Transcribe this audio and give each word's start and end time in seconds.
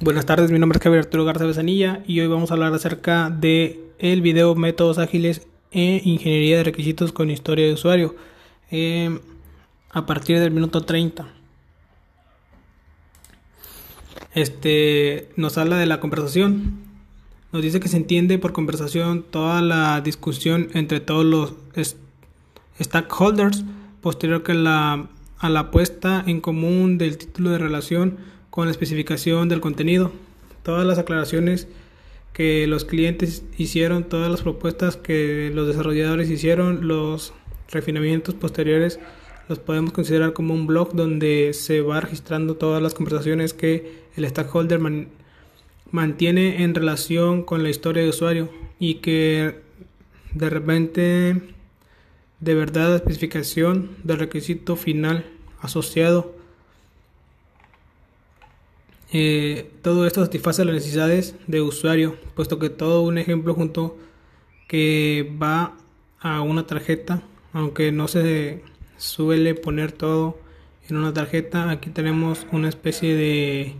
Buenas 0.00 0.26
tardes, 0.26 0.50
mi 0.50 0.58
nombre 0.58 0.78
es 0.78 0.82
Javier 0.82 1.04
Arturo 1.04 1.24
Garza 1.24 1.44
Besanilla 1.44 2.02
y 2.04 2.18
hoy 2.18 2.26
vamos 2.26 2.50
a 2.50 2.54
hablar 2.54 2.74
acerca 2.74 3.30
de 3.30 3.80
el 4.00 4.22
video 4.22 4.56
Métodos 4.56 4.98
Ágiles 4.98 5.46
e 5.70 6.02
Ingeniería 6.04 6.56
de 6.56 6.64
Requisitos 6.64 7.12
con 7.12 7.30
Historia 7.30 7.64
de 7.66 7.74
Usuario 7.74 8.16
eh, 8.72 9.20
a 9.90 10.04
partir 10.04 10.40
del 10.40 10.50
minuto 10.50 10.80
30. 10.80 11.28
Este 14.34 15.28
nos 15.36 15.58
habla 15.58 15.76
de 15.76 15.86
la 15.86 16.00
conversación. 16.00 16.80
Nos 17.52 17.62
dice 17.62 17.78
que 17.78 17.88
se 17.88 17.96
entiende 17.96 18.36
por 18.38 18.52
conversación 18.52 19.22
toda 19.22 19.62
la 19.62 20.00
discusión 20.00 20.70
entre 20.74 20.98
todos 20.98 21.24
los 21.24 21.54
stakeholders 22.82 23.64
posterior 24.00 24.42
que 24.42 24.54
la, 24.54 25.08
a 25.38 25.48
la 25.48 25.70
puesta 25.70 26.24
en 26.26 26.40
común 26.40 26.98
del 26.98 27.16
título 27.16 27.50
de 27.50 27.58
relación 27.58 28.34
con 28.54 28.66
la 28.66 28.70
especificación 28.70 29.48
del 29.48 29.60
contenido. 29.60 30.12
Todas 30.62 30.86
las 30.86 30.98
aclaraciones 30.98 31.66
que 32.32 32.68
los 32.68 32.84
clientes 32.84 33.42
hicieron, 33.58 34.04
todas 34.04 34.30
las 34.30 34.42
propuestas 34.42 34.96
que 34.96 35.50
los 35.52 35.66
desarrolladores 35.66 36.30
hicieron, 36.30 36.86
los 36.86 37.32
refinamientos 37.72 38.36
posteriores, 38.36 39.00
los 39.48 39.58
podemos 39.58 39.90
considerar 39.90 40.34
como 40.34 40.54
un 40.54 40.68
blog 40.68 40.94
donde 40.94 41.50
se 41.52 41.80
va 41.80 42.00
registrando 42.00 42.54
todas 42.54 42.80
las 42.80 42.94
conversaciones 42.94 43.54
que 43.54 44.04
el 44.14 44.24
stakeholder 44.24 44.78
mantiene 45.90 46.62
en 46.62 46.76
relación 46.76 47.42
con 47.42 47.64
la 47.64 47.70
historia 47.70 48.04
de 48.04 48.10
usuario 48.10 48.50
y 48.78 49.00
que 49.00 49.62
de 50.32 50.48
repente 50.48 51.42
de 52.38 52.54
verdad 52.54 52.90
la 52.90 52.96
especificación 52.98 53.90
del 54.04 54.20
requisito 54.20 54.76
final 54.76 55.26
asociado 55.60 56.43
eh, 59.14 59.70
todo 59.80 60.06
esto 60.06 60.22
satisface 60.22 60.64
las 60.66 60.74
necesidades 60.74 61.34
de 61.46 61.62
usuario 61.62 62.16
puesto 62.34 62.58
que 62.58 62.68
todo 62.68 63.02
un 63.02 63.16
ejemplo 63.16 63.54
junto 63.54 63.96
que 64.68 65.34
va 65.42 65.76
a 66.20 66.42
una 66.42 66.66
tarjeta 66.66 67.22
aunque 67.54 67.92
no 67.92 68.08
se 68.08 68.62
suele 68.98 69.54
poner 69.54 69.92
todo 69.92 70.38
en 70.90 70.96
una 70.98 71.14
tarjeta 71.14 71.70
aquí 71.70 71.88
tenemos 71.88 72.46
una 72.52 72.68
especie 72.68 73.14
de 73.14 73.74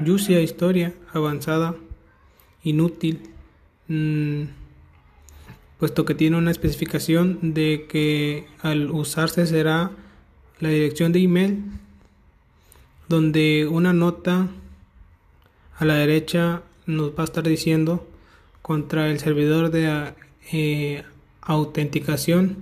Yusia 0.00 0.40
historia 0.40 0.94
avanzada, 1.12 1.74
inútil, 2.62 3.20
mm, 3.88 4.42
puesto 5.78 6.04
que 6.04 6.14
tiene 6.14 6.36
una 6.36 6.52
especificación 6.52 7.38
de 7.54 7.86
que 7.88 8.46
al 8.62 8.90
usarse 8.90 9.46
será 9.46 9.90
la 10.60 10.68
dirección 10.68 11.12
de 11.12 11.20
email, 11.20 11.64
donde 13.08 13.66
una 13.66 13.92
nota 13.92 14.48
a 15.78 15.84
la 15.84 15.94
derecha 15.94 16.62
nos 16.86 17.10
va 17.10 17.22
a 17.22 17.24
estar 17.24 17.44
diciendo 17.44 18.06
contra 18.62 19.10
el 19.10 19.18
servidor 19.18 19.70
de 19.70 20.14
eh, 20.52 21.04
autenticación 21.40 22.56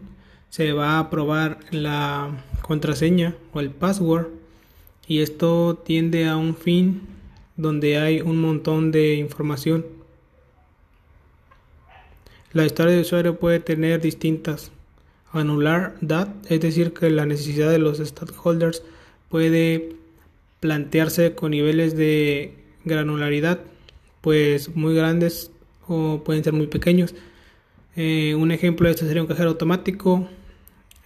se 0.51 0.73
va 0.73 0.99
a 0.99 1.11
probar 1.11 1.59
la 1.71 2.45
contraseña 2.63 3.35
o 3.53 3.61
el 3.61 3.71
password 3.71 4.29
y 5.07 5.21
esto 5.21 5.77
tiende 5.85 6.27
a 6.27 6.37
un 6.37 6.57
fin 6.57 7.03
donde 7.57 7.99
hay 7.99 8.21
un 8.21 8.41
montón 8.41 8.93
de 8.93 9.15
información. 9.17 9.87
La 12.53 12.65
historia 12.65 12.95
de 12.95 13.03
usuario 13.03 13.39
puede 13.39 13.61
tener 13.61 14.01
distintas. 14.01 14.73
Anular 15.33 15.97
DAT, 16.01 16.51
es 16.51 16.61
decir, 16.61 16.95
que 16.95 17.11
la 17.11 17.27
necesidad 17.27 17.71
de 17.71 17.79
los 17.79 17.99
stakeholders 17.99 18.83
puede 19.29 19.97
plantearse 20.61 21.35
con 21.35 21.53
niveles 21.53 21.97
de 21.97 22.55
granularidad, 22.85 23.61
pues 24.21 24.75
muy 24.75 24.95
grandes 24.95 25.51
o 25.87 26.23
pueden 26.25 26.45
ser 26.45 26.53
muy 26.53 26.67
pequeños. 26.67 27.15
Eh, 27.97 28.35
un 28.35 28.51
ejemplo 28.51 28.87
de 28.87 28.95
esto 28.95 29.07
sería 29.07 29.23
un 29.23 29.29
cajero 29.29 29.51
automático 29.51 30.29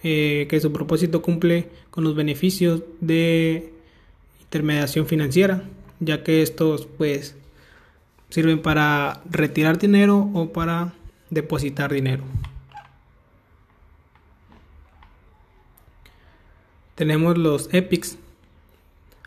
eh, 0.03 0.47
que 0.49 0.59
su 0.59 0.71
propósito 0.71 1.21
cumple 1.21 1.69
con 1.89 2.03
los 2.03 2.15
beneficios 2.15 2.83
de 2.99 3.71
intermediación 4.41 5.05
financiera 5.05 5.63
ya 6.01 6.23
que 6.23 6.41
estos 6.41 6.87
pues 6.97 7.35
sirven 8.29 8.61
para 8.61 9.21
retirar 9.29 9.77
dinero 9.77 10.29
o 10.33 10.51
para 10.51 10.93
depositar 11.29 11.93
dinero. 11.93 12.23
Tenemos 16.95 17.37
los 17.37 17.73
epics. 17.73 18.17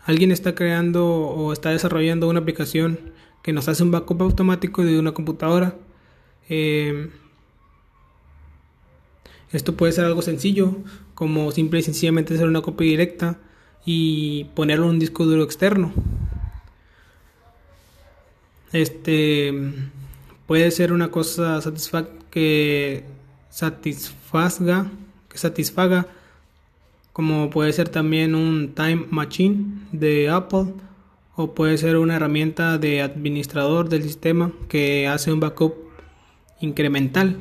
Alguien 0.04 0.32
está 0.32 0.54
creando 0.54 1.06
o 1.06 1.53
está 1.53 1.70
desarrollando 1.70 2.28
una 2.28 2.41
aplicación 2.41 2.98
que 3.42 3.53
nos 3.53 3.69
hace 3.69 3.82
un 3.82 3.91
backup 3.91 4.22
automático 4.22 4.84
de 4.84 4.98
una 4.98 5.12
computadora. 5.12 5.76
Em, 6.48 7.10
esto 9.53 9.76
puede 9.76 9.92
ser 9.92 10.04
algo 10.04 10.22
sencillo, 10.22 10.76
como 11.15 11.50
simple 11.53 11.81
y 11.81 11.82
sencillamente 11.82 12.34
hacer 12.34 12.48
una 12.48 12.60
copia 12.60 12.87
directa 12.87 13.38
y 13.87 14.44
ponerlo 14.54 14.87
en 14.87 14.91
un 14.91 14.98
disco 14.98 15.25
duro 15.25 15.42
externo. 15.42 15.92
Este 18.72 19.54
puede 20.47 20.71
ser 20.71 20.92
una 20.92 21.10
cosa 21.10 21.60
que 22.31 23.04
satisfaga, 23.48 24.91
que 25.28 25.38
satisfaga, 25.38 26.09
como 27.15 27.49
puede 27.49 27.73
ser 27.73 27.89
también 27.89 28.35
un 28.35 28.75
Time 28.75 29.07
Machine 29.09 29.87
de 29.93 30.29
Apple 30.29 30.75
o 31.37 31.55
puede 31.55 31.79
ser 31.79 31.97
una 31.97 32.17
herramienta 32.17 32.77
de 32.77 33.03
administrador 33.03 33.89
del 33.89 34.03
sistema 34.03 34.51
que 34.69 35.07
hace 35.07 35.33
un 35.33 35.39
backup 35.39 35.75
incremental. 36.61 37.39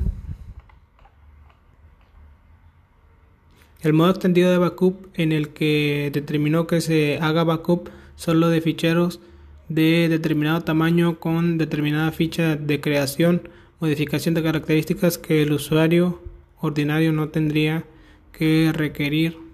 El 3.81 3.93
modo 3.93 4.11
extendido 4.11 4.51
de 4.51 4.59
backup 4.59 5.07
en 5.15 5.31
el 5.31 5.49
que 5.49 6.11
determinó 6.13 6.67
que 6.67 6.79
se 6.79 7.17
haga 7.19 7.43
backup 7.43 7.89
solo 8.15 8.49
de 8.49 8.61
ficheros 8.61 9.21
de 9.69 10.07
determinado 10.07 10.61
tamaño 10.61 11.19
con 11.19 11.57
determinada 11.57 12.11
ficha 12.11 12.55
de 12.57 12.79
creación, 12.79 13.49
modificación 13.79 14.35
de 14.35 14.43
características 14.43 15.17
que 15.17 15.41
el 15.41 15.51
usuario 15.51 16.21
ordinario 16.59 17.11
no 17.11 17.29
tendría 17.29 17.85
que 18.31 18.71
requerir. 18.71 19.52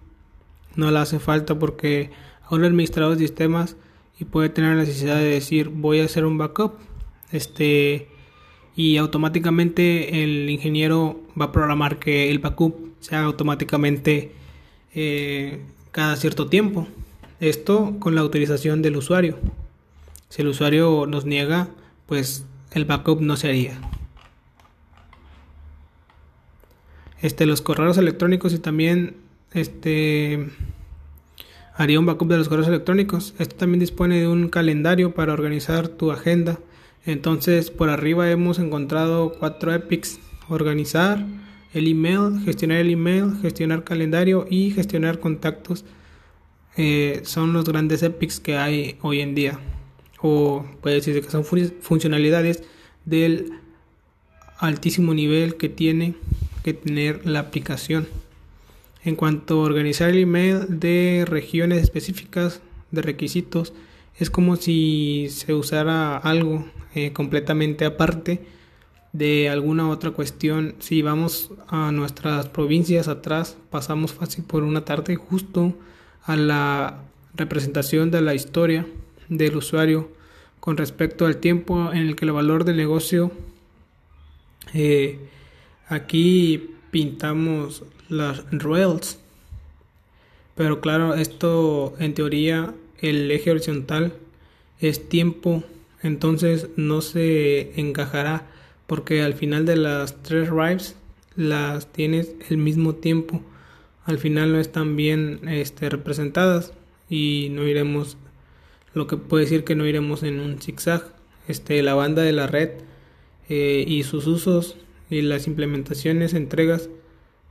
No 0.80 0.92
le 0.92 1.00
hace 1.00 1.20
falta 1.20 1.60
porque 1.60 2.10
aún 2.46 2.62
el 2.62 2.68
administrador 2.68 3.18
de 3.18 3.28
sistemas 3.28 3.76
y 4.18 4.24
puede 4.24 4.48
tener 4.48 4.76
la 4.76 4.84
necesidad 4.84 5.18
de 5.18 5.26
decir 5.26 5.68
voy 5.68 6.00
a 6.00 6.06
hacer 6.06 6.24
un 6.26 6.38
backup 6.38 6.76
este 7.34 8.08
y 8.78 8.96
automáticamente 8.96 10.24
el 10.24 10.50
ingeniero 10.50 11.20
va 11.40 11.46
a 11.46 11.52
programar 11.52 12.00
que 12.00 12.32
el 12.32 12.40
backup 12.40 12.94
se 13.02 13.14
haga 13.18 13.26
automáticamente 13.26 14.32
eh, 14.96 15.66
cada 15.92 16.16
cierto 16.16 16.48
tiempo. 16.48 16.88
Esto 17.42 17.98
con 18.00 18.16
la 18.16 18.22
autorización 18.22 18.82
del 18.82 18.96
usuario. 18.96 19.38
Si 20.30 20.44
el 20.44 20.48
usuario 20.48 21.08
nos 21.08 21.26
niega, 21.26 21.68
pues 22.06 22.46
el 22.72 22.86
backup 22.86 23.20
no 23.20 23.36
se 23.36 23.50
haría. 23.50 23.82
Este, 27.22 27.46
los 27.46 27.62
correos 27.62 27.98
electrónicos 27.98 28.54
y 28.54 28.60
también 28.60 29.18
este 29.54 30.48
haría 31.80 31.98
un 31.98 32.06
backup 32.06 32.28
de 32.28 32.38
los 32.38 32.50
correos 32.50 32.68
electrónicos. 32.68 33.34
Este 33.40 33.56
también 33.56 33.80
dispone 33.80 34.20
de 34.20 34.28
un 34.28 34.50
calendario 34.50 35.14
para 35.14 35.32
organizar 35.32 35.88
tu 35.88 36.12
agenda. 36.12 36.60
Entonces, 37.06 37.72
por 37.72 37.90
arriba 37.90 38.30
hemos 38.30 38.60
encontrado 38.60 39.32
cuatro 39.40 39.74
epics: 39.74 40.20
organizar 40.50 41.26
el 41.74 41.88
email, 41.88 42.42
gestionar 42.44 42.80
el 42.80 42.90
email, 42.92 43.32
gestionar 43.42 43.86
calendario 43.86 44.46
y 44.50 44.72
gestionar 44.72 45.22
contactos. 45.22 45.86
Eh, 46.76 47.22
son 47.24 47.54
los 47.54 47.64
grandes 47.64 48.04
epics 48.04 48.42
que 48.42 48.58
hay 48.58 48.98
hoy 49.02 49.22
en 49.22 49.34
día 49.34 49.60
o 50.22 50.66
puede 50.82 50.98
decirse 50.98 51.22
que 51.22 51.32
son 51.32 51.46
funcionalidades 51.46 52.64
del 53.06 53.54
altísimo 54.58 55.14
nivel 55.14 55.56
que 55.56 55.70
tiene 55.70 56.16
que 56.64 56.74
tener 56.74 57.26
la 57.26 57.40
aplicación. 57.40 58.06
En 59.04 59.16
cuanto 59.16 59.62
a 59.62 59.64
organizar 59.64 60.10
el 60.10 60.20
email 60.20 60.80
de 60.80 61.26
regiones 61.28 61.82
específicas 61.82 62.62
de 62.92 63.02
requisitos, 63.02 63.74
es 64.18 64.30
como 64.30 64.58
si 64.58 65.28
se 65.30 65.54
usara 65.54 66.18
algo 66.18 66.66
eh, 66.94 67.14
completamente 67.14 67.86
aparte 67.86 68.42
de 69.14 69.50
alguna 69.50 69.90
otra 69.90 70.12
cuestión. 70.12 70.76
Si 70.80 71.02
vamos 71.02 71.52
a 71.68 71.92
nuestras 71.92 72.50
provincias 72.50 73.08
atrás, 73.08 73.58
pasamos 73.70 74.14
fácil 74.14 74.44
por 74.44 74.64
una 74.64 74.84
tarde 74.84 75.16
justo 75.16 75.74
a 76.24 76.36
la 76.36 77.04
representación 77.36 78.12
de 78.12 78.22
la 78.22 78.36
historia 78.36 78.86
del 79.30 79.56
usuario 79.56 80.12
con 80.60 80.78
respecto 80.78 81.26
al 81.26 81.38
tiempo 81.38 81.92
en 81.94 82.00
el 82.00 82.16
que 82.16 82.26
el 82.26 82.34
valor 82.34 82.66
del 82.66 82.78
negocio 82.78 83.32
eh, 84.74 85.20
aquí 85.88 86.72
pintamos 86.92 87.84
las 88.10 88.44
rails 88.52 89.20
pero 90.60 90.82
claro 90.82 91.16
esto 91.16 91.94
en 92.00 92.14
teoría 92.14 92.74
el 93.00 93.32
eje 93.32 93.52
horizontal 93.52 94.12
es 94.82 95.08
tiempo, 95.08 95.64
entonces 96.04 96.68
no 96.76 97.00
se 97.00 97.80
encajará 97.80 98.46
porque 98.86 99.22
al 99.22 99.36
final 99.36 99.66
de 99.66 99.78
las 99.78 100.22
tres 100.22 100.50
drives 100.50 100.98
las 101.38 101.94
tienes 101.94 102.36
el 102.50 102.58
mismo 102.58 102.96
tiempo. 102.96 103.42
Al 104.04 104.18
final 104.18 104.52
no 104.52 104.60
están 104.60 104.98
bien 104.98 105.48
este, 105.48 105.90
representadas 105.90 106.74
y 107.10 107.48
no 107.52 107.66
iremos, 107.66 108.18
lo 108.94 109.08
que 109.08 109.16
puede 109.16 109.46
decir 109.46 109.64
que 109.64 109.76
no 109.76 109.86
iremos 109.86 110.24
en 110.24 110.42
un 110.42 110.60
zigzag. 110.60 111.06
Este, 111.48 111.82
la 111.84 111.94
banda 111.94 112.22
de 112.22 112.34
la 112.34 112.48
red 112.48 112.72
eh, 113.48 113.86
y 113.88 114.04
sus 114.04 114.28
usos 114.28 114.76
y 115.10 115.22
las 115.22 115.48
implementaciones, 115.48 116.34
entregas 116.34 116.90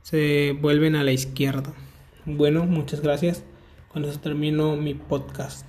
se 0.01 0.57
vuelven 0.59 0.95
a 0.95 1.03
la 1.03 1.11
izquierda. 1.11 1.73
Bueno, 2.25 2.65
muchas 2.65 3.01
gracias. 3.01 3.43
Con 3.91 4.05
eso 4.05 4.19
termino 4.19 4.75
mi 4.75 4.93
podcast. 4.93 5.65